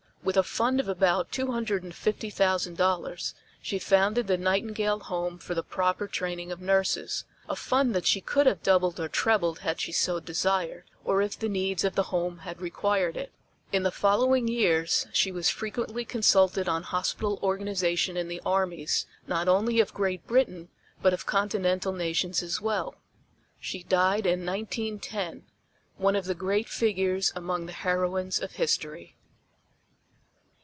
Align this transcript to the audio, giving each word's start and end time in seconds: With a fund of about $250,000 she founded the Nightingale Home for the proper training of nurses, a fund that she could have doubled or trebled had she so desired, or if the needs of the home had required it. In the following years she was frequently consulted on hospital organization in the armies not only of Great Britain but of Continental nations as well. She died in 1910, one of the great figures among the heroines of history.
With 0.23 0.37
a 0.37 0.43
fund 0.43 0.79
of 0.79 0.87
about 0.87 1.31
$250,000 1.31 3.33
she 3.59 3.79
founded 3.79 4.27
the 4.27 4.37
Nightingale 4.37 4.99
Home 4.99 5.39
for 5.39 5.55
the 5.55 5.63
proper 5.63 6.07
training 6.07 6.51
of 6.51 6.61
nurses, 6.61 7.25
a 7.49 7.55
fund 7.55 7.95
that 7.95 8.05
she 8.05 8.21
could 8.21 8.45
have 8.45 8.61
doubled 8.61 8.99
or 8.99 9.09
trebled 9.09 9.59
had 9.61 9.81
she 9.81 9.91
so 9.91 10.19
desired, 10.19 10.83
or 11.03 11.23
if 11.23 11.39
the 11.39 11.49
needs 11.49 11.83
of 11.83 11.95
the 11.95 12.03
home 12.03 12.37
had 12.45 12.61
required 12.61 13.17
it. 13.17 13.31
In 13.73 13.81
the 13.81 13.89
following 13.89 14.47
years 14.47 15.07
she 15.11 15.31
was 15.31 15.49
frequently 15.49 16.05
consulted 16.05 16.69
on 16.69 16.83
hospital 16.83 17.39
organization 17.41 18.15
in 18.15 18.27
the 18.27 18.43
armies 18.45 19.07
not 19.25 19.47
only 19.47 19.79
of 19.79 19.91
Great 19.91 20.27
Britain 20.27 20.69
but 21.01 21.13
of 21.15 21.25
Continental 21.25 21.93
nations 21.93 22.43
as 22.43 22.61
well. 22.61 22.93
She 23.59 23.81
died 23.81 24.27
in 24.27 24.45
1910, 24.45 25.45
one 25.97 26.15
of 26.15 26.25
the 26.25 26.35
great 26.35 26.69
figures 26.69 27.33
among 27.35 27.65
the 27.65 27.73
heroines 27.73 28.39
of 28.39 28.51
history. 28.53 29.15